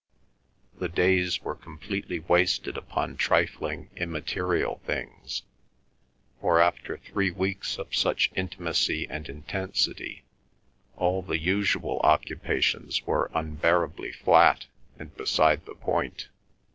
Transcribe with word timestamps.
The 0.79 0.89
days 0.89 1.43
were 1.43 1.53
completely 1.53 2.17
wasted 2.21 2.75
upon 2.75 3.17
trifling, 3.17 3.91
immaterial 3.95 4.81
things, 4.83 5.43
for 6.39 6.59
after 6.59 6.97
three 6.97 7.29
weeks 7.29 7.77
of 7.77 7.93
such 7.95 8.31
intimacy 8.35 9.05
and 9.07 9.29
intensity 9.29 10.23
all 10.97 11.21
the 11.21 11.37
usual 11.37 11.99
occupations 12.03 13.05
were 13.05 13.29
unbearably 13.35 14.11
flat 14.11 14.65
and 14.97 15.15
beside 15.15 15.67
the 15.67 15.75
point. 15.75 16.29